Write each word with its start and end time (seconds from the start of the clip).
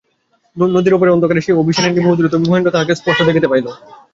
নদীর 0.57 0.93
পরপারে 0.93 1.13
অন্ধকারে 1.13 1.45
সেই 1.45 1.59
অভিসারিণী 1.61 1.99
বহুদূরে–তবু 1.99 2.45
মহেন্দ্র 2.45 2.73
তাহাকে 2.73 2.93
স্পষ্ট 2.95 3.19
দেখিতে 3.27 3.47
পাইল। 3.47 3.67